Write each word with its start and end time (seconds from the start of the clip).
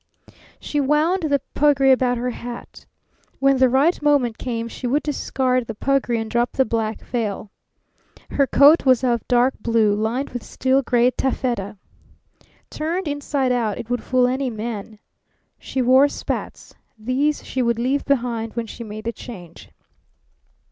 She 0.59 0.79
wound 0.81 1.21
the 1.29 1.41
puggree 1.53 1.91
about 1.91 2.17
her 2.17 2.31
hat. 2.31 2.87
When 3.37 3.57
the 3.57 3.69
right 3.69 4.01
moment 4.01 4.39
came 4.39 4.67
she 4.67 4.87
would 4.87 5.03
discard 5.03 5.67
the 5.67 5.75
puggree 5.75 6.17
and 6.17 6.27
drop 6.31 6.53
the 6.53 6.65
black 6.65 7.01
veil. 7.01 7.51
Her 8.31 8.47
coat 8.47 8.83
was 8.83 9.03
of 9.03 9.21
dark 9.27 9.53
blue, 9.59 9.93
lined 9.93 10.31
with 10.31 10.41
steel 10.41 10.81
gray 10.81 11.11
taffeta. 11.11 11.77
Turned 12.71 13.07
inside 13.07 13.51
out 13.51 13.77
it 13.77 13.91
would 13.91 14.01
fool 14.01 14.25
any 14.27 14.49
man. 14.49 14.97
She 15.59 15.83
wore 15.83 16.07
spats. 16.07 16.73
These 16.97 17.45
she 17.45 17.61
would 17.61 17.77
leave 17.77 18.03
behind 18.03 18.55
when 18.55 18.65
she 18.65 18.83
made 18.83 19.03
the 19.03 19.13
change. 19.13 19.69